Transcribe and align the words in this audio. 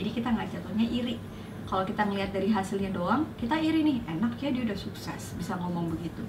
jadi 0.00 0.08
kita 0.08 0.28
nggak 0.34 0.48
jatuhnya 0.56 0.86
iri 0.88 1.16
kalau 1.68 1.86
kita 1.86 2.02
ngelihat 2.02 2.34
dari 2.34 2.48
hasilnya 2.50 2.90
doang 2.90 3.22
kita 3.36 3.60
iri 3.60 3.86
nih 3.86 4.02
enak 4.08 4.40
ya 4.40 4.50
dia 4.50 4.66
udah 4.66 4.74
sukses 4.74 5.36
bisa 5.38 5.54
ngomong 5.60 5.94
begitu 5.94 6.26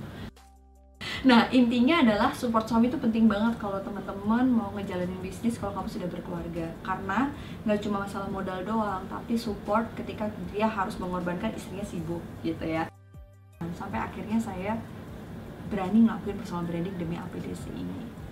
Nah, 1.24 1.48
intinya 1.56 2.04
adalah 2.04 2.36
support 2.36 2.68
suami 2.68 2.92
itu 2.92 3.00
penting 3.00 3.32
banget 3.32 3.56
kalau 3.56 3.80
teman-teman 3.80 4.44
mau 4.44 4.76
ngejalanin 4.76 5.24
bisnis 5.24 5.56
kalau 5.56 5.72
kamu 5.72 5.88
sudah 5.88 6.10
berkeluarga. 6.12 6.68
Karena 6.84 7.32
nggak 7.64 7.80
cuma 7.80 8.04
masalah 8.04 8.28
modal 8.28 8.60
doang, 8.68 9.08
tapi 9.08 9.40
support 9.40 9.88
ketika 9.96 10.28
dia 10.52 10.68
harus 10.68 11.00
mengorbankan 11.00 11.56
istrinya 11.56 11.88
sibuk 11.88 12.20
gitu 12.44 12.68
ya. 12.68 12.92
Sampai 13.80 14.04
akhirnya 14.04 14.36
saya 14.36 14.76
berani 15.72 16.04
ngelakuin 16.04 16.44
personal 16.44 16.68
branding 16.68 16.96
demi 17.00 17.16
APDC 17.16 17.72
ini. 17.72 18.23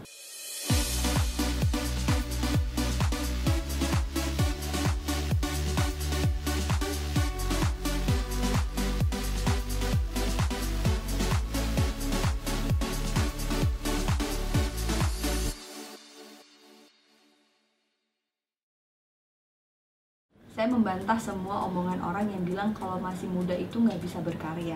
Saya 20.51 20.67
membantah 20.67 21.15
semua 21.15 21.63
omongan 21.63 22.03
orang 22.03 22.27
yang 22.27 22.43
bilang 22.43 22.69
kalau 22.75 22.99
masih 22.99 23.31
muda 23.31 23.55
itu 23.55 23.79
nggak 23.79 24.03
bisa 24.03 24.19
berkarya. 24.19 24.75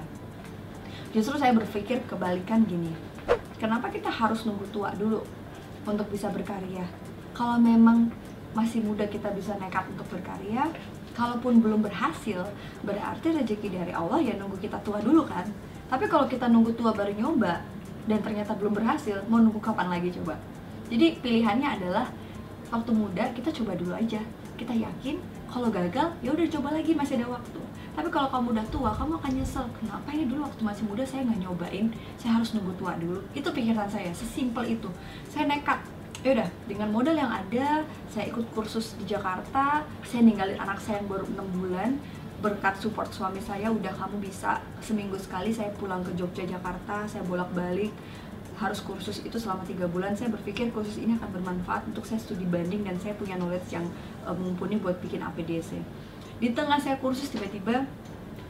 Justru 1.12 1.36
saya 1.36 1.52
berpikir 1.52 2.00
kebalikan 2.08 2.64
gini, 2.64 2.96
kenapa 3.60 3.92
kita 3.92 4.08
harus 4.08 4.48
nunggu 4.48 4.64
tua 4.72 4.96
dulu 4.96 5.20
untuk 5.84 6.08
bisa 6.08 6.32
berkarya? 6.32 6.88
Kalau 7.36 7.60
memang 7.60 8.08
masih 8.56 8.80
muda 8.88 9.04
kita 9.04 9.36
bisa 9.36 9.60
nekat 9.60 9.84
untuk 9.92 10.08
berkarya, 10.16 10.72
kalaupun 11.12 11.60
belum 11.60 11.84
berhasil, 11.84 12.48
berarti 12.88 13.36
rezeki 13.36 13.76
dari 13.76 13.92
Allah 13.92 14.24
ya 14.24 14.40
nunggu 14.40 14.56
kita 14.64 14.80
tua 14.80 15.04
dulu 15.04 15.28
kan? 15.28 15.44
Tapi 15.92 16.08
kalau 16.08 16.32
kita 16.32 16.48
nunggu 16.48 16.72
tua 16.80 16.96
baru 16.96 17.12
nyoba 17.12 17.60
dan 18.08 18.24
ternyata 18.24 18.56
belum 18.56 18.80
berhasil, 18.80 19.28
mau 19.28 19.44
nunggu 19.44 19.60
kapan 19.60 19.92
lagi 19.92 20.08
coba? 20.16 20.40
Jadi 20.88 21.20
pilihannya 21.20 21.68
adalah 21.68 22.08
waktu 22.72 22.92
muda 22.96 23.28
kita 23.36 23.52
coba 23.52 23.76
dulu 23.76 23.92
aja. 23.92 24.24
Kita 24.56 24.72
yakin 24.72 25.35
kalau 25.50 25.70
gagal 25.72 26.08
ya 26.20 26.30
udah 26.34 26.48
coba 26.50 26.70
lagi 26.76 26.92
masih 26.94 27.22
ada 27.22 27.28
waktu. 27.40 27.62
Tapi 27.96 28.10
kalau 28.12 28.28
kamu 28.28 28.48
udah 28.60 28.66
tua 28.68 28.92
kamu 28.92 29.16
akan 29.18 29.32
nyesel 29.40 29.66
kenapa 29.80 30.10
ya 30.12 30.28
dulu 30.28 30.44
waktu 30.44 30.62
masih 30.68 30.84
muda 30.84 31.04
saya 31.08 31.24
nggak 31.24 31.40
nyobain? 31.48 31.88
Saya 32.20 32.32
harus 32.38 32.52
nunggu 32.52 32.76
tua 32.76 32.94
dulu. 33.00 33.24
Itu 33.32 33.50
pikiran 33.56 33.88
saya 33.88 34.12
sesimpel 34.12 34.76
itu. 34.76 34.90
Saya 35.32 35.48
nekat 35.48 35.80
ya 36.26 36.34
udah 36.34 36.50
dengan 36.66 36.90
modal 36.90 37.14
yang 37.14 37.30
ada 37.30 37.86
saya 38.10 38.34
ikut 38.34 38.50
kursus 38.58 38.98
di 38.98 39.06
Jakarta 39.06 39.86
saya 40.02 40.26
ninggalin 40.26 40.58
anak 40.58 40.82
saya 40.82 40.98
yang 40.98 41.06
baru 41.06 41.30
enam 41.30 41.48
bulan 41.54 42.02
berkat 42.42 42.82
support 42.82 43.14
suami 43.14 43.38
saya 43.38 43.70
udah 43.70 43.94
kamu 43.94 44.26
bisa 44.26 44.58
seminggu 44.82 45.22
sekali 45.22 45.54
saya 45.54 45.70
pulang 45.78 46.02
ke 46.02 46.12
Jogja 46.18 46.42
Jakarta 46.50 47.06
saya 47.06 47.22
bolak 47.30 47.54
balik 47.54 47.94
harus 48.56 48.80
kursus 48.80 49.20
itu 49.24 49.36
selama 49.36 49.68
tiga 49.68 49.86
bulan. 49.86 50.16
Saya 50.16 50.32
berpikir 50.32 50.72
kursus 50.72 51.00
ini 51.00 51.16
akan 51.20 51.30
bermanfaat 51.40 51.88
untuk 51.92 52.08
saya 52.08 52.20
studi 52.20 52.48
banding 52.48 52.88
dan 52.88 52.96
saya 53.00 53.14
punya 53.16 53.36
knowledge 53.36 53.70
yang 53.72 53.86
uh, 54.24 54.36
mumpuni 54.36 54.80
buat 54.80 54.98
bikin 55.04 55.20
APDC 55.24 55.80
di 56.36 56.52
tengah 56.52 56.76
saya 56.76 57.00
kursus 57.00 57.32
tiba-tiba 57.32 57.88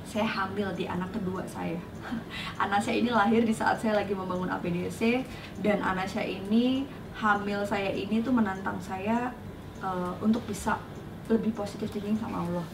saya 0.06 0.26
hamil 0.26 0.70
di 0.78 0.86
anak 0.86 1.10
kedua 1.14 1.42
saya. 1.50 1.82
Anak 2.64 2.86
saya 2.86 3.02
ini 3.02 3.10
lahir 3.10 3.42
di 3.42 3.54
saat 3.54 3.82
saya 3.82 3.98
lagi 3.98 4.14
membangun 4.14 4.48
APDC 4.54 5.26
dan 5.66 5.82
anak 5.82 6.06
saya 6.06 6.30
ini 6.30 6.86
hamil 7.18 7.66
saya 7.66 7.90
ini 7.90 8.22
tuh 8.22 8.30
menantang 8.30 8.78
saya 8.78 9.34
uh, 9.82 10.14
untuk 10.22 10.46
bisa 10.46 10.78
lebih 11.26 11.58
positif 11.58 11.90
thinking 11.90 12.14
sama 12.22 12.46
Allah. 12.46 12.66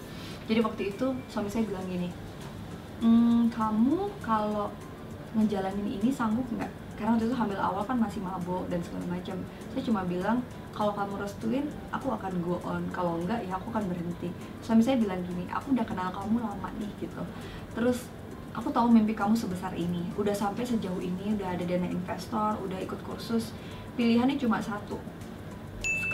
Jadi 0.43 0.59
waktu 0.59 0.91
itu 0.91 1.07
suami 1.31 1.47
saya 1.47 1.63
bilang 1.63 1.87
gini 1.87 2.11
hmm, 3.01 3.49
kamu 3.51 4.07
kalau 4.21 4.69
ngejalanin 5.35 5.99
ini 5.99 6.09
sanggup 6.13 6.45
nggak 6.53 6.69
karena 7.01 7.17
waktu 7.17 7.33
itu 7.33 7.33
hamil 7.33 7.57
awal 7.57 7.81
kan 7.81 7.97
masih 7.97 8.21
mabok 8.21 8.69
dan 8.69 8.77
segala 8.85 9.17
macam. 9.17 9.33
Saya 9.73 9.81
cuma 9.81 10.05
bilang 10.05 10.37
kalau 10.69 10.93
kamu 10.93 11.17
restuin 11.17 11.65
aku 11.89 12.13
akan 12.13 12.29
go 12.45 12.61
on. 12.61 12.85
Kalau 12.93 13.17
enggak 13.17 13.41
ya 13.41 13.57
aku 13.57 13.73
akan 13.73 13.89
berhenti. 13.89 14.29
Suami 14.61 14.85
saya 14.85 15.01
bilang 15.01 15.17
gini 15.25 15.49
aku 15.49 15.73
udah 15.73 15.81
kenal 15.81 16.13
kamu 16.13 16.45
lama 16.45 16.69
nih 16.77 16.93
gitu. 17.01 17.25
Terus 17.73 18.05
aku 18.53 18.69
tahu 18.69 18.93
mimpi 18.93 19.17
kamu 19.17 19.33
sebesar 19.33 19.73
ini. 19.73 20.13
Udah 20.13 20.29
sampai 20.37 20.61
sejauh 20.61 21.01
ini 21.01 21.33
udah 21.41 21.57
ada 21.57 21.65
dana 21.65 21.89
investor 21.89 22.61
udah 22.61 22.77
ikut 22.77 23.01
kursus. 23.01 23.49
Pilihannya 23.97 24.37
cuma 24.37 24.61
satu. 24.61 25.01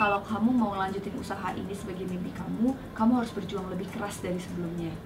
Kalau 0.00 0.24
kamu 0.24 0.56
mau 0.56 0.72
lanjutin 0.72 1.12
usaha 1.20 1.52
ini 1.52 1.76
sebagai 1.76 2.08
mimpi 2.08 2.32
kamu 2.32 2.72
kamu 2.96 3.12
harus 3.20 3.28
berjuang 3.36 3.68
lebih 3.68 3.92
keras 3.92 4.24
dari 4.24 4.40
sebelumnya. 4.40 4.96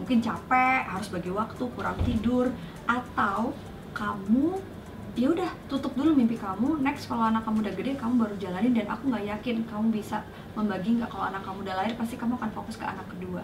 Mungkin 0.00 0.24
capek 0.24 0.88
harus 0.88 1.12
bagi 1.12 1.28
waktu 1.28 1.68
kurang 1.76 2.00
tidur 2.00 2.48
atau 2.88 3.52
kamu 3.92 4.75
ya 5.16 5.32
udah 5.32 5.48
tutup 5.66 5.96
dulu 5.96 6.12
mimpi 6.12 6.36
kamu. 6.36 6.84
Next 6.84 7.08
kalau 7.08 7.32
anak 7.32 7.48
kamu 7.48 7.64
udah 7.64 7.74
gede 7.74 7.92
kamu 7.96 8.14
baru 8.20 8.36
jalanin. 8.36 8.76
Dan 8.76 8.86
aku 8.92 9.08
nggak 9.08 9.24
yakin 9.24 9.64
kamu 9.64 9.86
bisa 9.90 10.20
membagi 10.52 11.00
nggak 11.00 11.08
kalau 11.08 11.24
anak 11.32 11.42
kamu 11.42 11.58
udah 11.64 11.74
lahir 11.74 11.92
pasti 11.96 12.14
kamu 12.20 12.36
akan 12.36 12.50
fokus 12.52 12.76
ke 12.76 12.84
anak 12.84 13.08
kedua. 13.08 13.40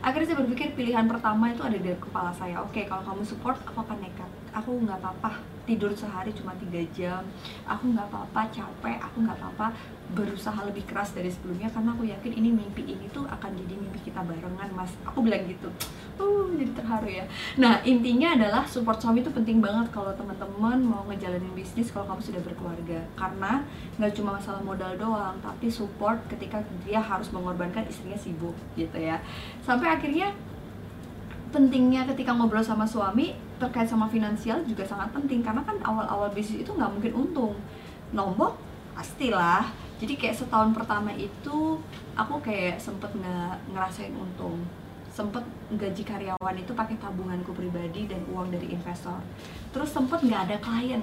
Akhirnya 0.00 0.32
saya 0.32 0.38
berpikir 0.46 0.78
pilihan 0.78 1.04
pertama 1.10 1.50
itu 1.50 1.66
ada 1.66 1.74
di 1.74 1.90
kepala 1.98 2.30
saya. 2.30 2.62
Oke 2.62 2.86
kalau 2.86 3.02
kamu 3.02 3.26
support 3.26 3.58
aku 3.66 3.82
akan 3.82 3.98
nekat 3.98 4.30
aku 4.56 4.72
nggak 4.80 4.96
apa-apa 5.04 5.56
tidur 5.66 5.90
sehari 5.92 6.30
cuma 6.32 6.54
tiga 6.56 6.80
jam. 6.94 7.20
Aku 7.66 7.90
nggak 7.90 8.06
apa-apa 8.08 8.48
capek 8.54 8.96
aku 9.02 9.26
nggak 9.26 9.36
apa-apa 9.36 9.74
berusaha 10.14 10.62
lebih 10.62 10.86
keras 10.86 11.10
dari 11.10 11.26
sebelumnya 11.26 11.66
karena 11.66 11.90
aku 11.90 12.06
yakin 12.06 12.32
ini 12.38 12.54
mimpi 12.54 12.86
ini 12.86 13.10
tuh 13.10 13.26
akan 13.26 13.50
jadi 13.58 13.74
mimpi 13.74 13.98
kita 14.06 14.22
barengan 14.22 14.70
mas. 14.72 14.94
Aku 15.02 15.20
bilang 15.26 15.42
gitu. 15.50 15.68
Uh 16.16 16.54
jadi 16.54 16.72
terharu 16.72 17.10
ya. 17.10 17.26
Nah 17.58 17.82
intinya 17.82 18.38
adalah 18.38 18.62
support 18.64 19.02
suami 19.02 19.20
itu 19.20 19.28
penting 19.34 19.58
banget 19.58 19.90
kalau 19.90 20.14
teman-teman 20.14 20.78
mau 20.80 21.02
ngejalanin 21.10 21.52
bisnis 21.52 21.90
kalau 21.90 22.06
kamu 22.06 22.22
sudah 22.22 22.40
berkeluarga. 22.46 23.02
Karena 23.18 23.66
nggak 23.98 24.12
cuma 24.14 24.38
masalah 24.38 24.62
modal 24.62 24.94
doang 24.96 25.36
tapi 25.42 25.66
support 25.66 26.22
ketika 26.30 26.62
dia 26.86 27.02
harus 27.02 27.28
mengorbankan 27.34 27.84
istrinya 27.90 28.16
sibuk 28.16 28.54
gitu 28.78 28.96
ya. 28.96 29.18
Sampai 29.66 29.90
akhirnya 29.90 30.30
pentingnya 31.50 32.06
ketika 32.14 32.34
ngobrol 32.34 32.62
sama 32.62 32.86
suami 32.86 33.34
terkait 33.56 33.88
sama 33.88 34.06
finansial 34.08 34.62
juga 34.64 34.84
sangat 34.84 35.12
penting. 35.12 35.40
Karena 35.44 35.64
kan 35.64 35.76
awal-awal 35.82 36.32
bisnis 36.32 36.64
itu 36.64 36.70
nggak 36.72 36.90
mungkin 36.92 37.12
untung. 37.16 37.54
Nombok 38.12 38.56
pastilah. 38.96 39.68
Jadi 39.96 40.16
kayak 40.16 40.36
setahun 40.36 40.76
pertama 40.76 41.12
itu 41.16 41.80
aku 42.16 42.34
kayak 42.44 42.76
sempet 42.80 43.12
nggak 43.16 43.56
ngerasain 43.72 44.12
untung. 44.12 44.60
Sempet 45.08 45.40
gaji 45.72 46.04
karyawan 46.04 46.56
itu 46.60 46.76
pakai 46.76 47.00
tabunganku 47.00 47.56
pribadi 47.56 48.04
dan 48.04 48.20
uang 48.28 48.52
dari 48.52 48.72
investor. 48.76 49.16
Terus 49.72 49.88
sempet 49.88 50.20
nggak 50.20 50.52
ada 50.52 50.56
klien. 50.60 51.00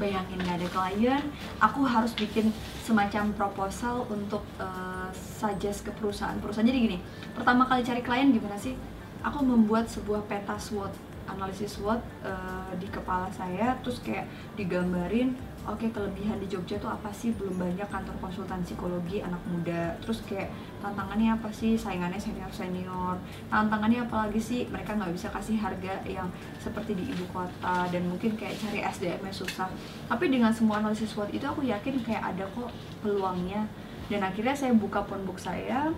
Bayangin 0.00 0.40
nggak 0.40 0.56
ada 0.56 0.68
klien 0.72 1.22
aku 1.60 1.84
harus 1.84 2.16
bikin 2.16 2.48
semacam 2.80 3.28
proposal 3.36 4.08
untuk 4.08 4.40
uh, 4.56 5.12
suggest 5.12 5.84
ke 5.84 5.92
perusahaan-perusahaan 5.92 6.64
jadi 6.64 6.80
gini 6.80 6.98
pertama 7.36 7.68
kali 7.68 7.84
cari 7.84 8.00
klien 8.00 8.32
gimana 8.32 8.56
sih? 8.56 8.72
Aku 9.20 9.44
membuat 9.44 9.92
sebuah 9.92 10.24
peta 10.24 10.56
SWOT 10.56 11.11
analisis 11.30 11.78
SWOT 11.78 12.00
uh, 12.26 12.72
di 12.76 12.88
kepala 12.90 13.30
saya 13.30 13.78
terus 13.80 14.02
kayak 14.02 14.26
digambarin 14.58 15.34
oke 15.62 15.78
okay, 15.78 15.94
kelebihan 15.94 16.42
di 16.42 16.50
Jogja 16.50 16.78
tuh 16.82 16.90
apa 16.90 17.10
sih? 17.14 17.30
Belum 17.38 17.54
banyak 17.54 17.86
kantor 17.86 18.16
konsultan 18.18 18.60
psikologi 18.66 19.22
anak 19.22 19.38
muda. 19.46 19.94
Terus 20.02 20.22
kayak 20.26 20.50
tantangannya 20.82 21.38
apa 21.38 21.48
sih? 21.54 21.78
Saingannya 21.78 22.18
senior 22.18 22.50
senior 22.50 23.16
tantangannya 23.46 24.02
apa 24.02 24.26
lagi 24.26 24.40
sih? 24.42 24.66
Mereka 24.66 24.98
nggak 24.98 25.14
bisa 25.14 25.30
kasih 25.30 25.56
harga 25.62 26.02
yang 26.06 26.26
seperti 26.58 26.98
di 26.98 27.04
ibu 27.14 27.24
kota 27.30 27.86
dan 27.90 28.02
mungkin 28.10 28.34
kayak 28.34 28.58
cari 28.58 28.82
SDM 28.82 29.22
nya 29.22 29.34
susah. 29.34 29.70
Tapi 30.10 30.26
dengan 30.26 30.50
semua 30.50 30.82
analisis 30.82 31.14
SWOT 31.14 31.30
itu 31.30 31.46
aku 31.46 31.62
yakin 31.62 32.02
kayak 32.02 32.34
ada 32.34 32.44
kok 32.50 32.70
peluangnya. 33.00 33.70
Dan 34.10 34.20
akhirnya 34.26 34.52
saya 34.52 34.74
buka 34.74 35.00
phonebook 35.06 35.38
saya 35.38 35.94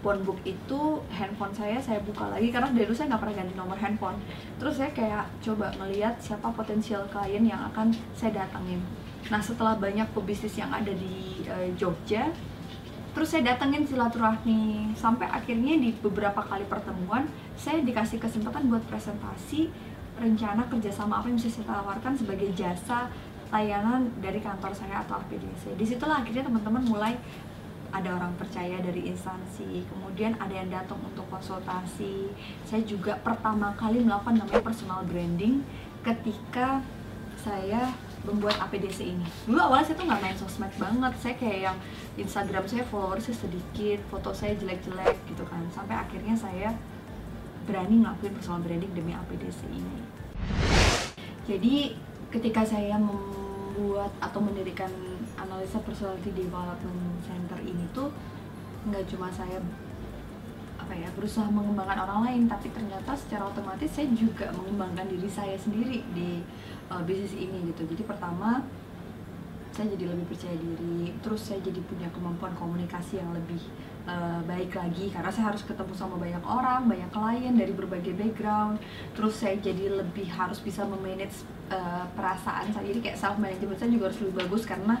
phonebook 0.00 0.40
itu 0.48 1.00
handphone 1.12 1.52
saya 1.52 1.76
saya 1.80 2.00
buka 2.00 2.28
lagi 2.32 2.48
karena 2.48 2.72
dari 2.72 2.88
dulu 2.88 2.96
saya 2.96 3.12
nggak 3.14 3.22
pernah 3.22 3.36
ganti 3.40 3.54
nomor 3.54 3.78
handphone. 3.78 4.18
Terus 4.56 4.74
saya 4.80 4.90
kayak 4.96 5.24
coba 5.44 5.72
melihat 5.80 6.16
siapa 6.18 6.48
potensial 6.52 7.04
klien 7.12 7.44
yang 7.44 7.60
akan 7.72 7.92
saya 8.16 8.44
datangin 8.44 8.80
nah 9.28 9.38
setelah 9.42 9.76
banyak 9.76 10.08
pebisnis 10.16 10.56
yang 10.56 10.72
ada 10.72 10.88
di 10.88 11.44
uh, 11.44 11.68
Jogja 11.76 12.32
terus 13.10 13.34
saya 13.34 13.42
datengin 13.42 13.82
silaturahmi. 13.82 14.94
Sampai 14.94 15.26
akhirnya 15.26 15.74
di 15.74 15.90
beberapa 15.98 16.46
kali 16.46 16.62
pertemuan 16.70 17.26
saya 17.58 17.82
dikasih 17.82 18.22
kesempatan 18.22 18.70
buat 18.70 18.86
presentasi 18.86 19.66
rencana 20.14 20.70
kerjasama 20.70 21.18
apa 21.18 21.26
yang 21.26 21.36
bisa 21.36 21.50
saya 21.50 21.74
tawarkan 21.74 22.14
sebagai 22.14 22.54
jasa 22.54 23.10
layanan 23.50 24.14
dari 24.22 24.38
kantor 24.38 24.70
saya 24.70 25.02
atau 25.02 25.18
APDC. 25.18 25.74
Di 25.74 25.82
situlah 25.82 26.22
akhirnya 26.22 26.46
teman-teman 26.46 26.86
mulai 26.86 27.18
ada 27.90 28.16
orang 28.16 28.32
percaya 28.38 28.78
dari 28.78 29.10
instansi, 29.10 29.86
kemudian 29.90 30.38
ada 30.38 30.54
yang 30.54 30.70
datang 30.70 30.98
untuk 31.02 31.26
konsultasi. 31.26 32.30
Saya 32.62 32.82
juga 32.86 33.18
pertama 33.18 33.74
kali 33.74 34.02
melakukan 34.02 34.38
namanya 34.38 34.62
personal 34.62 35.02
branding 35.06 35.66
ketika 36.06 36.80
saya 37.40 37.90
membuat 38.24 38.60
APDC 38.68 39.16
ini. 39.16 39.26
Dulu 39.48 39.56
awalnya 39.56 39.90
saya 39.90 39.96
tuh 39.96 40.06
nggak 40.06 40.22
main 40.22 40.36
sosmed 40.36 40.72
banget. 40.76 41.12
Saya 41.18 41.34
kayak 41.40 41.60
yang 41.72 41.76
Instagram 42.20 42.64
saya 42.68 42.84
followersnya 42.88 43.34
sedikit 43.36 43.98
foto 44.12 44.30
saya 44.36 44.52
jelek-jelek 44.60 45.16
gitu 45.28 45.44
kan. 45.48 45.64
Sampai 45.72 45.96
akhirnya 45.96 46.36
saya 46.36 46.76
berani 47.64 48.04
ngelakuin 48.04 48.34
personal 48.36 48.60
branding 48.60 48.92
demi 48.92 49.12
APDC 49.16 49.60
ini. 49.68 49.98
Jadi 51.48 51.96
ketika 52.30 52.62
saya 52.62 53.00
membuat 53.00 54.12
atau 54.20 54.40
mendirikan 54.44 54.92
analisa 55.40 55.80
personality 55.80 56.30
development 56.36 57.24
center 57.24 57.58
ini 57.90 57.98
tuh 57.98 58.08
nggak 58.86 59.04
cuma 59.10 59.26
saya 59.34 59.58
apa 60.78 60.94
ya 60.94 61.10
berusaha 61.12 61.50
mengembangkan 61.50 62.06
orang 62.06 62.20
lain 62.24 62.42
tapi 62.46 62.70
ternyata 62.70 63.12
secara 63.18 63.50
otomatis 63.50 63.90
saya 63.90 64.06
juga 64.14 64.48
mengembangkan 64.54 65.10
diri 65.10 65.26
saya 65.26 65.58
sendiri 65.58 66.06
di 66.14 66.40
uh, 66.86 67.02
bisnis 67.02 67.34
ini 67.34 67.74
gitu. 67.74 67.82
Jadi 67.90 68.02
pertama 68.06 68.62
saya 69.74 69.90
jadi 69.94 70.10
lebih 70.10 70.26
percaya 70.30 70.54
diri 70.54 71.14
terus 71.18 71.50
saya 71.50 71.58
jadi 71.62 71.78
punya 71.84 72.08
kemampuan 72.14 72.54
komunikasi 72.56 73.18
yang 73.20 73.30
lebih 73.34 73.60
uh, 74.06 74.40
baik 74.48 74.72
lagi. 74.72 75.12
Karena 75.12 75.28
saya 75.34 75.52
harus 75.52 75.66
ketemu 75.66 75.92
sama 75.92 76.16
banyak 76.16 76.42
orang 76.46 76.86
banyak 76.88 77.10
klien 77.12 77.54
dari 77.58 77.74
berbagai 77.76 78.16
background. 78.16 78.80
Terus 79.12 79.34
saya 79.36 79.60
jadi 79.60 80.00
lebih 80.00 80.30
harus 80.32 80.62
bisa 80.62 80.86
memanage 80.88 81.44
uh, 81.68 82.08
perasaan 82.16 82.72
saya. 82.72 82.86
Jadi 82.88 83.02
kayak 83.04 83.18
self 83.20 83.36
management 83.36 83.76
saya 83.76 83.92
juga 83.92 84.08
harus 84.08 84.18
lebih 84.24 84.34
bagus 84.48 84.64
karena 84.64 84.96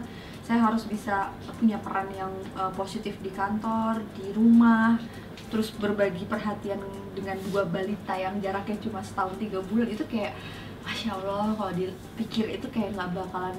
saya 0.50 0.66
harus 0.66 0.82
bisa 0.90 1.30
punya 1.62 1.78
peran 1.78 2.10
yang 2.10 2.34
uh, 2.58 2.74
positif 2.74 3.14
di 3.22 3.30
kantor 3.30 4.02
di 4.18 4.34
rumah 4.34 4.98
terus 5.46 5.70
berbagi 5.70 6.26
perhatian 6.26 6.82
dengan 7.14 7.38
dua 7.46 7.62
balita 7.70 8.18
yang 8.18 8.34
jaraknya 8.42 8.74
cuma 8.82 8.98
setahun 8.98 9.38
tiga 9.38 9.62
bulan. 9.62 9.86
Itu 9.86 10.02
kayak 10.10 10.34
masya 10.82 11.14
allah 11.22 11.54
kalau 11.54 11.70
dipikir 11.70 12.50
itu 12.50 12.66
kayak 12.66 12.98
nggak 12.98 13.14
bakalan 13.14 13.54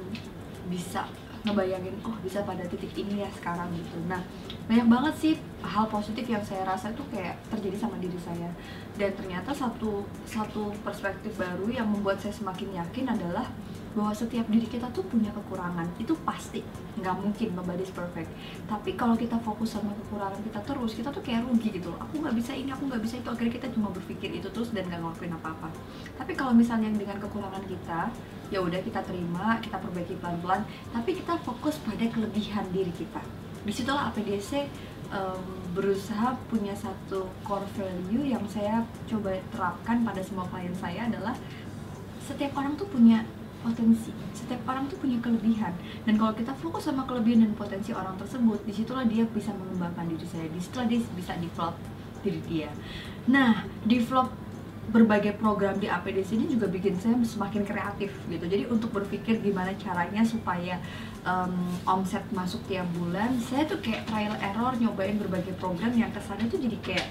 bisa 0.67 1.07
ngebayangin 1.47 1.95
oh 2.03 2.11
bisa 2.19 2.43
pada 2.43 2.67
titik 2.67 2.91
ini 2.99 3.23
ya 3.23 3.31
sekarang 3.39 3.71
gitu. 3.71 3.95
Nah 4.11 4.19
banyak 4.67 4.87
banget 4.91 5.13
sih 5.15 5.33
hal 5.63 5.87
positif 5.87 6.27
yang 6.27 6.43
saya 6.43 6.67
rasa 6.67 6.91
itu 6.91 7.07
kayak 7.07 7.39
terjadi 7.47 7.87
sama 7.87 7.95
diri 8.03 8.19
saya. 8.19 8.51
Dan 8.99 9.15
ternyata 9.15 9.55
satu 9.55 10.03
satu 10.27 10.75
perspektif 10.83 11.39
baru 11.39 11.71
yang 11.71 11.87
membuat 11.87 12.19
saya 12.19 12.35
semakin 12.35 12.83
yakin 12.83 13.15
adalah 13.15 13.47
bahwa 13.91 14.15
setiap 14.15 14.47
diri 14.47 14.63
kita 14.67 14.87
tuh 14.95 15.03
punya 15.03 15.29
kekurangan. 15.35 15.87
Itu 15.99 16.15
pasti. 16.23 16.63
Nggak 16.99 17.15
mungkin 17.19 17.47
nobody's 17.55 17.91
perfect. 17.91 18.31
Tapi 18.67 18.95
kalau 18.95 19.15
kita 19.19 19.35
fokus 19.43 19.75
sama 19.75 19.91
kekurangan 20.05 20.39
kita 20.43 20.59
terus 20.63 20.91
kita 20.95 21.09
tuh 21.11 21.23
kayak 21.23 21.43
rugi 21.47 21.75
gitu 21.75 21.91
aku 21.99 22.23
nggak 22.23 22.35
bisa 22.35 22.51
ini 22.55 22.71
aku 22.71 22.87
nggak 22.87 23.03
bisa 23.03 23.19
itu. 23.19 23.27
Akhirnya 23.27 23.53
kita 23.59 23.67
cuma 23.75 23.87
berpikir 23.91 24.29
itu 24.31 24.47
terus 24.51 24.71
dan 24.71 24.87
nggak 24.87 24.99
ngelakuin 25.03 25.33
apa-apa. 25.35 25.69
Tapi 26.15 26.31
kalau 26.35 26.55
misalnya 26.55 26.91
dengan 26.91 27.19
kekurangan 27.19 27.63
kita 27.67 28.11
ya 28.51 28.59
udah 28.59 28.79
kita 28.83 28.99
terima 29.03 29.59
kita 29.59 29.77
perbaiki 29.79 30.15
pelan-pelan. 30.19 30.63
Tapi 30.95 31.09
kita 31.19 31.35
fokus 31.43 31.75
pada 31.83 32.07
kelebihan 32.07 32.65
diri 32.71 32.91
kita. 32.95 33.21
Di 33.61 33.69
situlah 33.69 34.09
APDC 34.09 34.65
um, 35.11 35.43
berusaha 35.75 36.35
punya 36.49 36.73
satu 36.75 37.27
core 37.45 37.67
value 37.77 38.27
yang 38.27 38.43
saya 38.47 38.83
coba 39.07 39.37
terapkan 39.51 40.03
pada 40.03 40.19
semua 40.23 40.47
klien 40.49 40.73
saya 40.75 41.07
adalah 41.07 41.35
setiap 42.25 42.55
orang 42.57 42.75
tuh 42.79 42.87
punya 42.87 43.23
potensi. 43.61 44.11
Setiap 44.33 44.65
orang 44.67 44.89
tuh 44.89 44.97
punya 44.99 45.21
kelebihan. 45.21 45.73
Dan 46.03 46.17
kalau 46.17 46.33
kita 46.33 46.51
fokus 46.57 46.89
sama 46.89 47.05
kelebihan 47.05 47.45
dan 47.45 47.53
potensi 47.55 47.93
orang 47.93 48.17
tersebut 48.17 48.59
di 48.65 48.73
situlah 48.73 49.05
dia 49.05 49.23
bisa 49.29 49.53
mengembangkan 49.53 50.09
diri 50.09 50.27
saya 50.27 50.45
di 50.49 50.59
situlah 50.59 50.85
dia 50.89 50.99
bisa 51.15 51.33
develop 51.37 51.75
diri 52.21 52.41
dia. 52.49 52.69
Nah 53.29 53.65
develop 53.85 54.33
berbagai 54.91 55.37
program 55.39 55.77
di 55.77 55.87
APDC 55.87 56.35
ini 56.35 56.45
juga 56.51 56.67
bikin 56.67 56.97
saya 56.97 57.15
semakin 57.21 57.63
kreatif 57.63 58.11
gitu. 58.27 58.45
Jadi 58.49 58.67
untuk 58.67 58.91
berpikir 58.91 59.39
gimana 59.39 59.71
caranya 59.77 60.25
supaya 60.25 60.81
um, 61.23 61.53
omset 61.85 62.25
masuk 62.33 62.59
tiap 62.67 62.89
bulan 62.97 63.37
saya 63.39 63.63
tuh 63.69 63.79
kayak 63.79 64.09
trial 64.09 64.35
error 64.41 64.73
nyobain 64.81 65.15
berbagai 65.15 65.53
program 65.61 65.93
yang 65.93 66.09
kesannya 66.11 66.49
tuh 66.49 66.59
jadi 66.59 66.77
kayak 66.81 67.07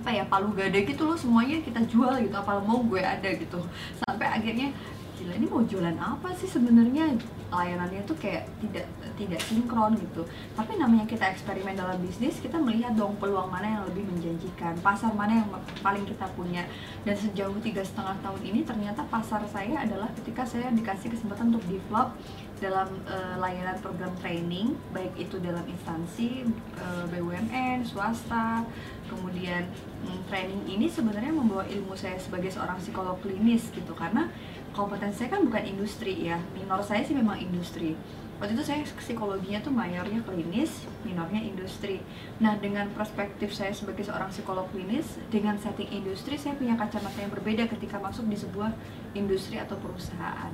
apa 0.00 0.16
ya 0.16 0.24
palu 0.24 0.56
gada 0.56 0.80
gitu 0.80 1.04
loh 1.04 1.12
semuanya 1.12 1.60
kita 1.60 1.84
jual 1.84 2.16
gitu 2.24 2.32
apa 2.32 2.58
mau 2.64 2.80
gue 2.80 3.04
ada 3.04 3.28
gitu. 3.36 3.60
Sampai 4.00 4.26
akhirnya 4.26 4.72
gila 5.20 5.36
ini 5.36 5.46
mau 5.52 5.60
jualan 5.60 5.98
apa 6.00 6.32
sih 6.32 6.48
sebenarnya? 6.48 7.12
Layanannya 7.52 8.08
tuh 8.08 8.16
kayak 8.16 8.48
tidak 8.64 8.88
tidak 9.20 9.40
sinkron 9.44 9.92
gitu. 10.00 10.24
Tapi 10.56 10.80
namanya 10.80 11.04
kita 11.04 11.28
eksperimen 11.28 11.76
dalam 11.76 12.00
bisnis 12.00 12.40
kita 12.40 12.56
melihat 12.56 12.96
dong 12.96 13.20
peluang 13.20 13.52
mana 13.52 13.68
yang 13.68 13.84
lebih 13.92 14.08
menjanjikan 14.08 14.80
pasar 14.80 15.12
mana 15.12 15.44
yang 15.44 15.48
paling 15.84 16.08
kita 16.08 16.24
punya. 16.32 16.64
Dan 17.04 17.12
sejauh 17.12 17.60
tiga 17.60 17.84
setengah 17.84 18.16
tahun 18.24 18.40
ini 18.40 18.64
ternyata 18.64 19.04
pasar 19.12 19.44
saya 19.52 19.84
adalah 19.84 20.08
ketika 20.16 20.48
saya 20.48 20.72
dikasih 20.72 21.12
kesempatan 21.12 21.52
untuk 21.52 21.68
develop 21.68 22.16
dalam 22.60 22.88
uh, 23.08 23.40
layanan 23.40 23.76
program 23.80 24.12
training 24.20 24.76
baik 24.92 25.16
itu 25.16 25.40
dalam 25.40 25.64
instansi 25.64 26.44
uh, 26.76 27.08
eh, 27.08 27.16
BUMN 27.16 27.88
swasta 27.88 28.68
kemudian 29.10 29.66
um, 30.06 30.22
training 30.30 30.62
ini 30.70 30.86
sebenarnya 30.86 31.34
membawa 31.34 31.66
ilmu 31.66 31.98
saya 31.98 32.14
sebagai 32.22 32.54
seorang 32.54 32.78
psikolog 32.78 33.18
klinis 33.18 33.66
gitu. 33.74 33.90
Karena 33.98 34.30
kompetensi 34.74 35.26
saya 35.26 35.38
kan 35.38 35.46
bukan 35.46 35.62
industri 35.66 36.26
ya. 36.26 36.38
Minor 36.54 36.80
saya 36.82 37.02
sih 37.02 37.14
memang 37.14 37.38
industri. 37.38 37.98
Waktu 38.40 38.56
itu 38.56 38.64
saya 38.64 38.80
psikologinya 38.88 39.60
tuh 39.60 39.68
mayornya 39.68 40.24
klinis 40.24 40.88
minornya 41.04 41.44
industri. 41.44 42.00
Nah 42.40 42.56
dengan 42.56 42.88
perspektif 42.96 43.52
saya 43.52 43.68
sebagai 43.76 44.00
seorang 44.08 44.32
psikolog 44.32 44.64
klinis 44.72 45.20
dengan 45.28 45.60
setting 45.60 45.92
industri 45.92 46.40
saya 46.40 46.56
punya 46.56 46.72
kacamata 46.72 47.20
yang 47.20 47.28
berbeda 47.28 47.68
ketika 47.68 48.00
masuk 48.00 48.24
di 48.32 48.40
sebuah 48.40 48.72
industri 49.12 49.60
atau 49.60 49.76
perusahaan 49.76 50.52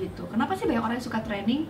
gitu. 0.00 0.24
Kenapa 0.32 0.56
sih 0.56 0.64
banyak 0.64 0.80
orang 0.80 0.96
yang 0.96 1.04
suka 1.04 1.20
training? 1.20 1.68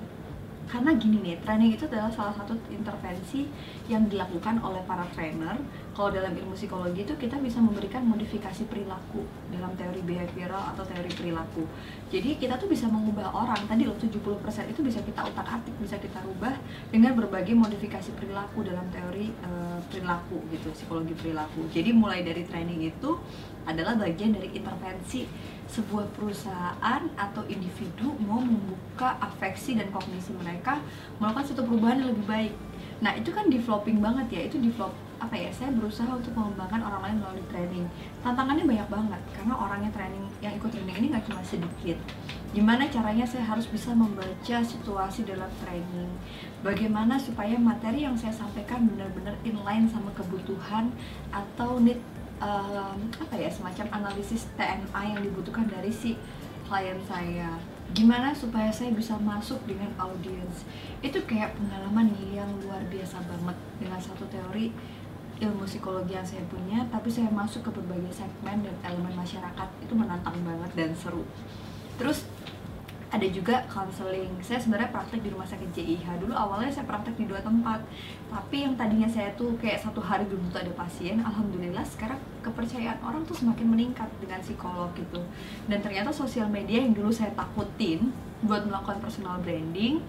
Karena 0.69 0.95
gini 0.95 1.25
nih 1.25 1.41
training 1.43 1.75
itu 1.75 1.89
adalah 1.89 2.13
salah 2.13 2.37
satu 2.37 2.55
intervensi 2.71 3.49
yang 3.91 4.07
dilakukan 4.07 4.61
oleh 4.61 4.85
para 4.85 5.09
trainer 5.17 5.57
kalau 5.99 6.15
dalam 6.15 6.31
ilmu 6.31 6.55
psikologi 6.55 7.03
itu 7.03 7.11
kita 7.19 7.43
bisa 7.43 7.59
memberikan 7.59 8.07
modifikasi 8.07 8.71
perilaku 8.71 9.27
dalam 9.51 9.75
teori 9.75 9.99
behavioral 10.07 10.71
atau 10.71 10.87
teori 10.87 11.11
perilaku. 11.11 11.67
Jadi 12.15 12.39
kita 12.39 12.55
tuh 12.55 12.71
bisa 12.71 12.87
mengubah 12.87 13.35
orang. 13.35 13.59
Tadi 13.67 13.83
loh 13.83 13.99
70% 13.99 14.15
itu 14.71 14.79
bisa 14.87 15.03
kita 15.03 15.27
utak 15.27 15.59
atik 15.59 15.75
bisa 15.83 15.99
kita 15.99 16.23
rubah 16.23 16.55
dengan 16.95 17.19
berbagai 17.19 17.51
modifikasi 17.51 18.15
perilaku 18.15 18.63
dalam 18.63 18.87
teori 18.95 19.35
e, 19.43 19.51
perilaku 19.91 20.39
gitu 20.55 20.71
psikologi 20.71 21.19
perilaku. 21.19 21.67
Jadi 21.75 21.91
mulai 21.91 22.23
dari 22.23 22.47
training 22.47 22.95
itu 22.95 23.19
adalah 23.67 23.99
bagian 23.99 24.39
dari 24.39 24.55
intervensi 24.55 25.27
sebuah 25.67 26.15
perusahaan 26.15 27.03
atau 27.19 27.43
individu 27.51 28.15
mau 28.23 28.39
membuka 28.39 29.19
afeksi 29.19 29.75
dan 29.75 29.91
kognisi 29.91 30.31
mereka 30.39 30.79
melakukan 31.19 31.43
suatu 31.43 31.67
perubahan 31.67 32.07
yang 32.07 32.15
lebih 32.15 32.27
baik. 32.31 32.55
Nah 33.03 33.19
itu 33.19 33.35
kan 33.35 33.51
developing 33.51 33.99
banget 33.99 34.27
ya. 34.31 34.41
Itu 34.47 34.63
develop 34.63 35.08
apa 35.19 35.35
ya 35.35 35.51
saya 35.51 35.75
berusaha 35.75 36.07
untuk 36.15 36.31
mengembangkan 36.39 36.79
orang 36.79 37.03
lain 37.03 37.17
melalui 37.19 37.45
training. 37.51 37.85
Tantangannya 38.23 38.65
banyak 38.65 38.89
banget 38.89 39.21
karena 39.35 39.55
orangnya 39.59 39.91
training 39.91 40.25
yang 40.39 40.55
ikut 40.55 40.71
training 40.71 40.97
ini 41.03 41.07
nggak 41.11 41.27
cuma 41.27 41.43
sedikit. 41.43 41.99
Gimana 42.55 42.89
caranya 42.89 43.27
saya 43.29 43.45
harus 43.45 43.69
bisa 43.69 43.93
membaca 43.93 44.57
situasi 44.63 45.27
dalam 45.27 45.51
training? 45.61 46.09
Bagaimana 46.65 47.19
supaya 47.19 47.59
materi 47.59 48.07
yang 48.07 48.17
saya 48.17 48.33
sampaikan 48.33 48.89
benar-benar 48.89 49.37
inline 49.45 49.91
sama 49.91 50.09
kebutuhan 50.17 50.95
atau 51.35 51.83
need 51.83 52.01
um, 52.41 52.99
apa 53.19 53.35
ya 53.37 53.51
semacam 53.51 54.01
analisis 54.01 54.47
TNA 54.55 55.03
yang 55.13 55.21
dibutuhkan 55.21 55.67
dari 55.67 55.91
si 55.91 56.15
klien 56.71 56.99
saya? 57.05 57.59
Gimana 57.97 58.37
supaya 58.37 58.69
saya 58.69 58.93
bisa 58.93 59.17
masuk 59.17 59.65
dengan 59.65 59.89
audiens? 59.97 60.69
Itu 61.01 61.25
kayak 61.25 61.57
pengalaman 61.57 62.13
yang 62.33 62.49
luar 62.61 62.85
biasa 62.93 63.17
banget 63.25 63.57
dengan 63.81 64.01
satu 64.01 64.29
teori 64.29 64.73
ilmu 65.39 65.65
psikologi 65.65 66.15
yang 66.15 66.27
saya 66.27 66.43
punya 66.51 66.83
tapi 66.91 67.09
saya 67.09 67.31
masuk 67.31 67.67
ke 67.67 67.71
berbagai 67.71 68.11
segmen 68.11 68.67
dan 68.67 68.75
elemen 68.83 69.15
masyarakat 69.15 69.69
itu 69.83 69.93
menantang 69.95 70.37
banget 70.43 70.71
dan 70.75 70.91
seru. 70.95 71.23
Terus 71.99 72.27
ada 73.09 73.25
juga 73.25 73.65
counseling. 73.73 74.29
Saya 74.45 74.61
sebenarnya 74.61 74.93
praktek 74.93 75.25
di 75.25 75.33
rumah 75.33 75.49
sakit 75.49 75.73
JIH 75.73 76.21
dulu 76.21 76.37
awalnya 76.37 76.69
saya 76.69 76.85
praktek 76.85 77.17
di 77.17 77.25
dua 77.25 77.41
tempat. 77.41 77.81
Tapi 78.29 78.69
yang 78.69 78.77
tadinya 78.77 79.09
saya 79.09 79.33
tuh 79.33 79.57
kayak 79.57 79.81
satu 79.81 80.05
hari 80.05 80.29
belum 80.29 80.53
tentu 80.53 80.69
ada 80.69 80.73
pasien 80.77 81.17
alhamdulillah 81.25 81.85
sekarang 81.89 82.21
kepercayaan 82.45 83.01
orang 83.01 83.25
tuh 83.25 83.33
semakin 83.33 83.65
meningkat 83.65 84.09
dengan 84.21 84.45
psikolog 84.45 84.93
gitu. 84.93 85.25
Dan 85.67 85.81
ternyata 85.81 86.13
sosial 86.13 86.53
media 86.53 86.85
yang 86.85 86.93
dulu 86.93 87.09
saya 87.09 87.33
takutin 87.33 88.13
buat 88.45 88.69
melakukan 88.69 89.01
personal 89.01 89.41
branding 89.41 90.05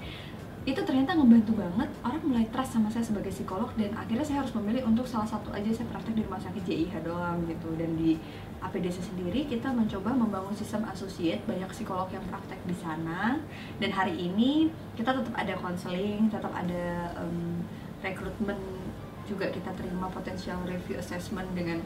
itu 0.67 0.81
ternyata 0.83 1.15
ngebantu 1.15 1.55
banget 1.55 1.87
orang 2.03 2.19
mulai 2.27 2.45
trust 2.51 2.75
sama 2.75 2.91
saya 2.91 2.99
sebagai 2.99 3.31
psikolog 3.31 3.71
dan 3.79 3.95
akhirnya 3.95 4.27
saya 4.27 4.43
harus 4.43 4.51
memilih 4.59 4.83
untuk 4.91 5.07
salah 5.07 5.25
satu 5.25 5.55
aja 5.55 5.71
saya 5.71 5.87
praktek 5.87 6.19
di 6.19 6.23
rumah 6.27 6.41
sakit 6.41 6.63
JIH 6.67 6.93
doang 7.07 7.47
gitu. 7.47 7.69
Dan 7.79 7.95
di 7.95 8.19
APDC 8.59 8.99
sendiri 8.99 9.47
kita 9.47 9.71
mencoba 9.71 10.11
membangun 10.11 10.51
sistem 10.51 10.83
associate 10.91 11.47
banyak 11.47 11.71
psikolog 11.71 12.11
yang 12.11 12.21
praktek 12.27 12.59
di 12.67 12.75
sana. 12.75 13.39
Dan 13.79 13.95
hari 13.95 14.19
ini 14.19 14.67
kita 14.99 15.15
tetap 15.15 15.31
ada 15.31 15.55
konseling 15.55 16.27
tetap 16.27 16.51
ada 16.51 17.15
um, 17.23 17.63
rekrutmen 18.03 18.59
juga 19.31 19.47
kita 19.47 19.71
terima 19.79 20.11
potential 20.11 20.59
review 20.67 20.99
assessment 20.99 21.47
dengan 21.55 21.79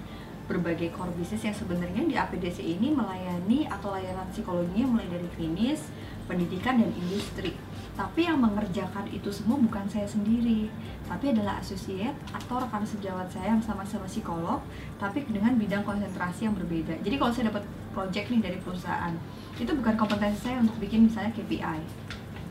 berbagai 0.43 0.91
core 0.91 1.13
business 1.15 1.47
yang 1.47 1.55
sebenarnya 1.55 2.03
di 2.03 2.15
APDC 2.19 2.59
ini 2.59 2.91
melayani 2.91 3.63
atau 3.71 3.95
layanan 3.95 4.27
psikologinya 4.27 4.97
mulai 4.99 5.07
dari 5.07 5.27
klinis 5.39 5.87
pendidikan 6.27 6.79
dan 6.83 6.91
industri 6.91 7.52
tapi 7.93 8.25
yang 8.25 8.41
mengerjakan 8.41 9.05
itu 9.13 9.29
semua 9.29 9.61
bukan 9.61 9.85
saya 9.85 10.09
sendiri. 10.09 10.65
Tapi 11.05 11.29
adalah 11.29 11.61
associate 11.61 12.17
atau 12.33 12.57
rekan 12.57 12.81
sejawat 12.81 13.29
saya 13.29 13.53
yang 13.53 13.61
sama-sama 13.61 14.09
psikolog 14.09 14.65
tapi 14.97 15.21
dengan 15.29 15.53
bidang 15.53 15.85
konsentrasi 15.85 16.49
yang 16.49 16.57
berbeda. 16.57 16.97
Jadi 17.05 17.15
kalau 17.21 17.29
saya 17.29 17.53
dapat 17.53 17.63
project 17.93 18.33
nih 18.33 18.41
dari 18.41 18.57
perusahaan 18.57 19.13
itu 19.61 19.69
bukan 19.77 19.93
kompetensi 19.93 20.49
saya 20.49 20.57
untuk 20.65 20.73
bikin 20.81 21.05
misalnya 21.05 21.29
KPI 21.37 21.79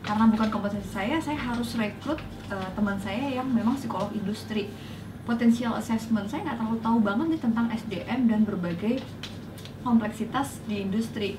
karena 0.03 0.27
bukan 0.31 0.47
kompetensi 0.51 0.87
saya 0.91 1.19
saya 1.19 1.35
harus 1.35 1.75
rekrut 1.75 2.19
uh, 2.51 2.69
teman 2.75 2.95
saya 2.99 3.27
yang 3.27 3.47
memang 3.51 3.75
psikolog 3.75 4.11
industri. 4.15 4.71
Potensial 5.27 5.75
assessment 5.75 6.27
saya 6.27 6.47
nggak 6.47 6.59
terlalu 6.59 6.79
tahu 6.83 6.97
banget 7.03 7.25
nih 7.35 7.41
tentang 7.43 7.67
SDM 7.71 8.19
dan 8.31 8.47
berbagai 8.47 9.03
kompleksitas 9.83 10.63
di 10.67 10.87
industri 10.87 11.35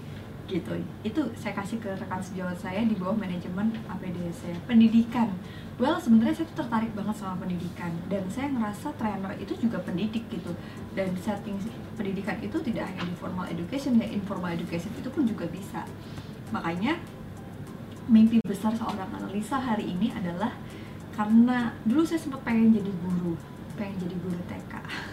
gitu. 0.47 0.73
Itu 1.03 1.21
saya 1.37 1.57
kasih 1.57 1.81
ke 1.81 1.91
rekan 1.95 2.21
sejawat 2.21 2.57
saya 2.59 2.85
di 2.85 2.95
bawah 2.97 3.17
manajemen 3.17 3.73
APDS 3.89 4.49
pendidikan. 4.69 5.33
Well 5.81 5.99
sebenarnya 5.99 6.43
saya 6.43 6.47
tuh 6.55 6.65
tertarik 6.65 6.93
banget 6.95 7.17
sama 7.19 7.41
pendidikan. 7.41 7.93
Dan 8.07 8.29
saya 8.29 8.53
ngerasa 8.53 8.95
trainer 9.01 9.33
itu 9.41 9.53
juga 9.59 9.81
pendidik 9.83 10.29
gitu. 10.29 10.53
Dan 10.93 11.17
setting 11.19 11.57
pendidikan 11.99 12.39
itu 12.45 12.57
tidak 12.61 12.91
hanya 12.93 13.03
di 13.05 13.15
formal 13.17 13.49
education 13.49 13.99
ya 13.99 14.07
informal 14.09 14.53
education 14.55 14.93
itu 14.95 15.09
pun 15.11 15.25
juga 15.25 15.49
bisa. 15.51 15.83
Makanya 16.55 17.01
mimpi 18.09 18.37
besar 18.45 18.77
seorang 18.77 19.09
analisa 19.17 19.57
hari 19.57 19.97
ini 19.97 20.13
adalah 20.13 20.53
karena 21.15 21.73
dulu 21.87 22.03
saya 22.05 22.21
sempat 22.21 22.43
pengen 22.43 22.75
jadi 22.75 22.91
guru 23.01 23.39
pengen 23.79 23.97
jadi 24.03 24.17
guru 24.19 24.39
TK 24.51 24.73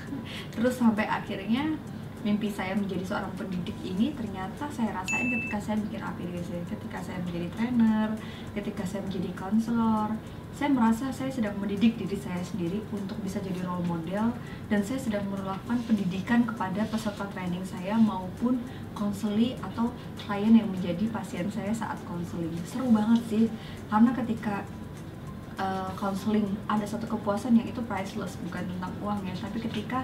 terus 0.57 0.75
sampai 0.75 1.05
akhirnya 1.05 1.77
mimpi 2.21 2.53
saya 2.53 2.77
menjadi 2.77 3.01
seorang 3.01 3.33
pendidik 3.33 3.73
ini 3.81 4.13
ternyata 4.13 4.69
saya 4.69 4.93
rasain 4.93 5.27
ketika 5.29 5.57
saya 5.57 5.77
bikin 5.81 6.01
APDC, 6.01 6.49
ketika 6.69 6.97
saya 7.01 7.17
menjadi 7.25 7.47
trainer, 7.57 8.07
ketika 8.53 8.83
saya 8.85 9.01
menjadi 9.05 9.29
konselor. 9.33 10.09
Saya 10.51 10.67
merasa 10.67 11.07
saya 11.15 11.31
sedang 11.31 11.55
mendidik 11.57 11.95
diri 11.95 12.13
saya 12.19 12.43
sendiri 12.43 12.83
untuk 12.91 13.15
bisa 13.23 13.39
jadi 13.39 13.63
role 13.63 13.87
model 13.87 14.35
dan 14.67 14.83
saya 14.83 14.99
sedang 14.99 15.23
melakukan 15.31 15.79
pendidikan 15.87 16.43
kepada 16.43 16.83
peserta 16.91 17.23
training 17.31 17.63
saya 17.63 17.95
maupun 17.95 18.59
konseli 18.91 19.55
atau 19.63 19.89
klien 20.19 20.51
yang 20.51 20.67
menjadi 20.67 21.07
pasien 21.07 21.47
saya 21.47 21.71
saat 21.71 21.97
konseling. 22.03 22.51
Seru 22.67 22.91
banget 22.91 23.23
sih 23.31 23.45
karena 23.87 24.11
ketika 24.11 24.67
konseling 25.97 26.47
uh, 26.65 26.73
ada 26.73 26.85
satu 26.87 27.05
kepuasan 27.05 27.53
yang 27.53 27.67
itu 27.67 27.81
priceless 27.85 28.39
bukan 28.41 28.63
tentang 28.65 28.93
uang 29.03 29.19
ya 29.27 29.33
tapi 29.37 29.61
ketika 29.61 30.01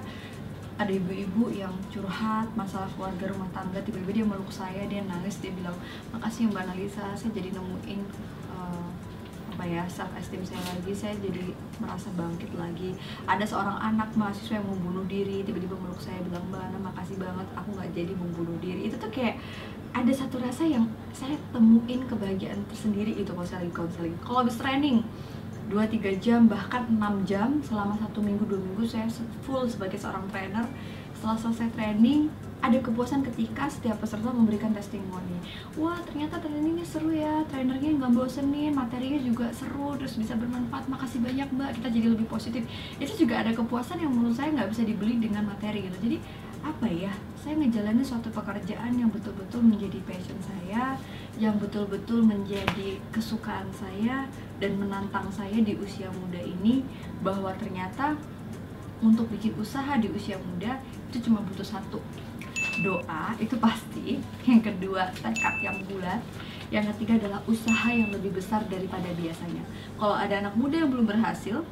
ada 0.78 0.92
ibu-ibu 0.94 1.50
yang 1.50 1.74
curhat 1.90 2.46
masalah 2.54 2.86
keluarga 2.94 3.34
rumah 3.34 3.50
tangga 3.50 3.82
tiba-tiba 3.82 4.22
dia 4.22 4.26
meluk 4.26 4.52
saya 4.54 4.86
dia 4.86 5.02
nangis 5.02 5.42
dia 5.42 5.50
bilang 5.50 5.74
makasih 6.14 6.46
ya 6.46 6.54
mbak 6.54 6.64
Nalisa 6.70 7.06
saya 7.18 7.32
jadi 7.34 7.50
nemuin 7.58 8.00
uh, 8.54 8.88
apa 9.58 9.66
ya 9.66 9.82
self 9.90 10.14
esteem 10.14 10.46
saya 10.46 10.62
lagi 10.70 10.94
saya 10.94 11.18
jadi 11.18 11.50
merasa 11.82 12.14
bangkit 12.14 12.54
lagi. 12.54 12.94
Ada 13.26 13.42
seorang 13.42 13.74
anak 13.82 14.14
mahasiswa 14.14 14.62
yang 14.62 14.70
mau 14.70 14.78
bunuh 14.78 15.02
diri 15.10 15.42
tiba-tiba 15.42 15.74
meluk 15.74 15.98
saya 15.98 16.22
bilang 16.22 16.46
mbak 16.54 16.62
Ana 16.62 16.78
makasih 16.78 17.18
banget 17.18 17.50
aku 17.58 17.74
nggak 17.74 17.90
jadi 17.98 18.14
mau 18.14 18.30
bunuh 18.38 18.54
diri. 18.62 18.86
Itu 18.86 19.02
tuh 19.02 19.10
kayak 19.10 19.42
ada 19.98 20.14
satu 20.14 20.38
rasa 20.38 20.62
yang 20.62 20.86
saya 21.10 21.34
temuin 21.50 22.06
kebahagiaan 22.06 22.62
tersendiri 22.70 23.18
itu 23.18 23.34
kalau 23.34 23.50
saya 23.50 23.66
lagi 23.66 23.74
counseling. 23.74 24.14
Kalau 24.22 24.46
habis 24.46 24.62
training 24.62 25.02
2-3 25.68 26.24
jam 26.24 26.48
bahkan 26.48 26.88
6 26.88 27.28
jam 27.28 27.60
selama 27.60 28.00
satu 28.00 28.24
minggu 28.24 28.48
dua 28.48 28.60
minggu 28.60 28.88
saya 28.88 29.08
full 29.44 29.68
sebagai 29.68 30.00
seorang 30.00 30.24
trainer. 30.32 30.64
Setelah 31.18 31.38
selesai 31.38 31.74
training 31.74 32.30
ada 32.58 32.78
kepuasan 32.82 33.22
ketika 33.22 33.70
setiap 33.70 34.02
peserta 34.02 34.30
memberikan 34.34 34.74
testimoni. 34.74 35.38
Wah 35.78 35.98
ternyata 36.06 36.42
trainingnya 36.42 36.86
seru 36.86 37.14
ya 37.14 37.46
trainernya 37.50 38.02
nggak 38.02 38.14
bosenin 38.18 38.74
materinya 38.74 39.22
juga 39.22 39.50
seru 39.54 39.98
terus 39.98 40.18
bisa 40.18 40.34
bermanfaat. 40.34 40.90
Makasih 40.90 41.22
banyak 41.22 41.48
mbak 41.54 41.70
kita 41.82 41.88
jadi 41.94 42.08
lebih 42.14 42.28
positif. 42.30 42.64
Itu 42.98 43.14
juga 43.26 43.46
ada 43.46 43.54
kepuasan 43.54 44.02
yang 44.02 44.14
menurut 44.14 44.38
saya 44.38 44.54
nggak 44.54 44.70
bisa 44.74 44.82
dibeli 44.86 45.22
dengan 45.22 45.46
materi 45.46 45.86
gitu. 45.90 45.98
Jadi 46.02 46.18
apa 46.66 46.88
ya 46.90 47.14
saya 47.38 47.54
ngejalanin 47.58 48.04
suatu 48.04 48.30
pekerjaan 48.34 48.92
yang 48.98 49.10
betul-betul 49.14 49.62
menjadi 49.62 50.02
passion 50.04 50.38
saya 50.42 50.98
yang 51.38 51.62
betul-betul 51.62 52.26
menjadi 52.26 52.98
kesukaan 53.14 53.70
saya 53.70 54.26
dan 54.58 54.74
menantang 54.82 55.30
saya 55.30 55.62
di 55.62 55.78
usia 55.78 56.10
muda 56.10 56.42
ini 56.42 56.82
bahwa 57.22 57.54
ternyata 57.62 58.18
untuk 58.98 59.30
bikin 59.30 59.54
usaha 59.62 59.94
di 60.02 60.10
usia 60.10 60.42
muda 60.42 60.82
itu 61.14 61.30
cuma 61.30 61.46
butuh 61.46 61.66
satu 61.66 62.02
doa 62.82 63.34
itu 63.38 63.54
pasti. 63.58 64.18
Yang 64.50 64.74
kedua 64.74 65.14
tekad 65.14 65.56
yang 65.62 65.78
bulat. 65.86 66.22
Yang 66.68 66.92
ketiga 66.94 67.24
adalah 67.24 67.40
usaha 67.48 67.90
yang 67.94 68.12
lebih 68.12 68.36
besar 68.36 68.66
daripada 68.68 69.08
biasanya. 69.16 69.64
Kalau 69.96 70.16
ada 70.18 70.36
anak 70.44 70.54
muda 70.58 70.84
yang 70.84 70.92
belum 70.92 71.08
berhasil 71.08 71.64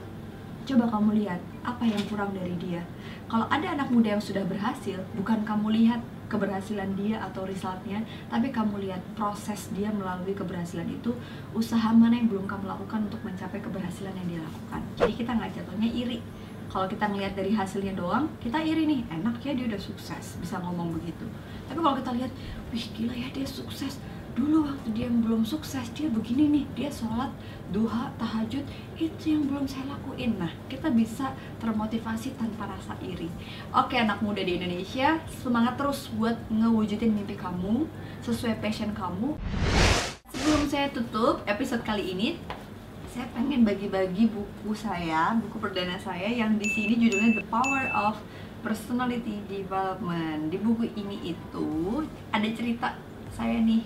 coba 0.65 0.85
kamu 0.89 1.21
lihat 1.21 1.37
apa 1.61 1.83
yang 1.85 2.01
kurang 2.09 2.33
dari 2.33 2.55
dia. 2.57 2.81
Kalau 3.29 3.45
ada 3.51 3.75
anak 3.75 3.89
muda 3.93 4.17
yang 4.17 4.23
sudah 4.23 4.41
berhasil 4.45 4.97
bukan 5.13 5.45
kamu 5.45 5.67
lihat 5.73 6.01
keberhasilan 6.25 6.97
dia 6.97 7.21
atau 7.21 7.45
resultnya 7.45 8.01
tapi 8.27 8.49
kamu 8.49 8.81
lihat 8.89 9.01
proses 9.13 9.69
dia 9.73 9.93
melalui 9.93 10.33
keberhasilan 10.33 10.89
itu 10.89 11.13
usaha 11.53 11.93
mana 11.93 12.17
yang 12.17 12.27
belum 12.29 12.45
kamu 12.49 12.65
lakukan 12.65 13.05
untuk 13.07 13.21
mencapai 13.21 13.61
keberhasilan 13.61 14.13
yang 14.13 14.27
dia 14.37 14.41
lakukan. 14.41 14.81
Jadi 14.97 15.13
kita 15.13 15.31
nggak 15.37 15.51
jatuhnya 15.53 15.89
iri. 15.89 16.19
Kalau 16.65 16.89
kita 16.89 17.05
ngelihat 17.07 17.33
dari 17.37 17.51
hasilnya 17.53 17.93
doang 17.93 18.25
kita 18.41 18.57
iri 18.59 18.89
nih 18.89 19.01
enak 19.07 19.37
ya 19.45 19.53
dia 19.53 19.65
udah 19.69 19.79
sukses 19.79 20.35
bisa 20.41 20.57
ngomong 20.59 20.97
begitu. 20.97 21.29
Tapi 21.69 21.79
kalau 21.79 21.95
kita 21.95 22.11
lihat 22.17 22.31
wih 22.73 22.85
gila 22.97 23.15
ya 23.15 23.29
dia 23.31 23.45
sukses 23.45 24.01
dulu 24.35 24.67
waktu 24.67 24.87
dia 24.91 25.07
belum 25.07 25.47
sukses 25.47 25.87
dia 25.95 26.11
begini 26.11 26.51
nih 26.51 26.65
dia 26.75 26.89
sholat 26.91 27.31
duha 27.71 28.11
tahajud 28.19 28.67
itu 28.99 29.23
yang 29.31 29.47
belum 29.47 29.63
saya 29.63 29.87
lakuin. 29.95 30.35
Nah 30.35 30.51
kita 30.67 30.91
bisa 30.91 31.31
termotivasi 31.63 32.35
tanpa 32.35 32.67
rasa 32.67 32.99
iri. 32.99 33.31
Oke 33.71 33.95
anak 33.95 34.19
muda 34.19 34.43
di 34.43 34.59
Indonesia 34.59 35.23
semangat 35.39 35.79
terus 35.79 36.11
buat 36.19 36.35
ngewujudin 36.51 37.15
mimpi 37.15 37.39
kamu 37.39 37.87
sesuai 38.27 38.59
passion 38.59 38.91
kamu. 38.91 39.39
Sebelum 40.35 40.67
saya 40.67 40.91
tutup 40.91 41.41
episode 41.47 41.81
kali 41.87 42.11
ini 42.11 42.35
saya 43.15 43.31
pengen 43.31 43.63
bagi-bagi 43.63 44.27
buku 44.27 44.75
saya 44.75 45.31
buku 45.39 45.63
perdana 45.63 45.95
saya 45.95 46.27
yang 46.27 46.59
di 46.59 46.67
sini 46.67 46.99
judulnya 47.07 47.39
The 47.39 47.45
Power 47.47 47.87
of 47.95 48.19
Personality 48.59 49.39
Development. 49.47 50.51
Di 50.51 50.59
buku 50.59 50.91
ini 50.99 51.31
itu 51.31 52.03
ada 52.35 52.49
cerita 52.51 52.99
saya 53.31 53.59
nih 53.63 53.83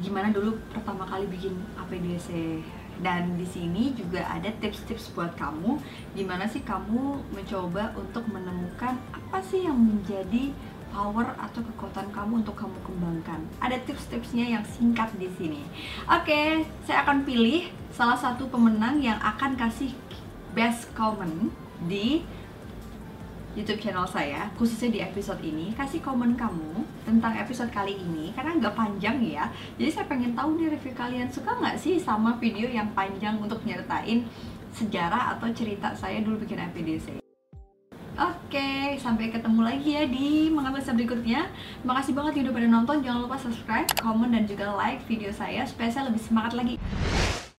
gimana 0.00 0.32
dulu 0.32 0.56
pertama 0.72 1.04
kali 1.04 1.28
bikin 1.28 1.54
APDC 1.76 2.60
dan 3.00 3.36
di 3.40 3.48
sini 3.48 3.96
juga 3.96 4.20
ada 4.28 4.52
tips-tips 4.60 5.16
buat 5.16 5.32
kamu 5.36 5.80
gimana 6.12 6.44
sih 6.44 6.60
kamu 6.60 7.20
mencoba 7.32 7.96
untuk 7.96 8.28
menemukan 8.28 8.96
apa 9.12 9.38
sih 9.40 9.64
yang 9.64 9.76
menjadi 9.76 10.52
power 10.90 11.38
atau 11.38 11.62
kekuatan 11.62 12.10
kamu 12.10 12.42
untuk 12.42 12.58
kamu 12.58 12.74
kembangkan. 12.82 13.40
Ada 13.62 13.78
tips-tipsnya 13.86 14.58
yang 14.58 14.64
singkat 14.66 15.14
di 15.16 15.30
sini. 15.38 15.62
Oke, 16.10 16.66
saya 16.82 17.06
akan 17.06 17.22
pilih 17.22 17.70
salah 17.94 18.18
satu 18.18 18.50
pemenang 18.50 18.98
yang 18.98 19.16
akan 19.22 19.54
kasih 19.54 19.94
best 20.50 20.90
comment 20.98 21.54
di 21.86 22.26
YouTube 23.58 23.82
channel 23.82 24.06
saya, 24.06 24.46
khususnya 24.54 24.94
di 24.94 25.00
episode 25.02 25.42
ini, 25.42 25.74
kasih 25.74 25.98
komen 25.98 26.38
kamu 26.38 26.86
tentang 27.02 27.34
episode 27.34 27.66
kali 27.74 27.98
ini 27.98 28.30
karena 28.30 28.54
nggak 28.62 28.78
panjang 28.78 29.18
ya. 29.26 29.50
Jadi 29.74 29.90
saya 29.90 30.06
pengen 30.06 30.38
tahu 30.38 30.54
nih 30.54 30.70
review 30.70 30.94
kalian 30.94 31.26
suka 31.26 31.58
nggak 31.58 31.74
sih 31.74 31.98
sama 31.98 32.38
video 32.38 32.70
yang 32.70 32.94
panjang 32.94 33.42
untuk 33.42 33.58
nyertain 33.66 34.22
sejarah 34.70 35.34
atau 35.34 35.50
cerita 35.50 35.90
saya 35.98 36.22
dulu 36.22 36.46
bikin 36.46 36.62
APDC. 36.62 37.18
Oke, 38.20 39.00
sampai 39.00 39.32
ketemu 39.32 39.60
lagi 39.64 39.90
ya 39.96 40.04
di 40.06 40.46
mengambil 40.52 40.82
berikutnya. 40.82 41.50
Makasih 41.82 42.12
banget 42.14 42.32
yang 42.38 42.44
udah 42.50 42.54
pada 42.54 42.68
nonton. 42.68 42.96
Jangan 43.02 43.20
lupa 43.24 43.36
subscribe, 43.40 43.88
komen, 43.98 44.30
dan 44.30 44.44
juga 44.46 44.76
like 44.76 45.02
video 45.10 45.32
saya 45.34 45.64
supaya 45.66 45.88
saya 45.90 46.06
lebih 46.12 46.22
semangat 46.22 46.52
lagi. 46.54 46.76